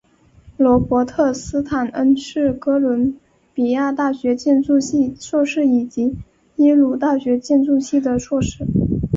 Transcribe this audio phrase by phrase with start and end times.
[0.57, 3.15] 罗伯特斯坦恩是哥伦
[3.53, 6.15] 比亚大学建筑系硕士以及
[6.55, 8.65] 耶鲁大学建筑系的硕士。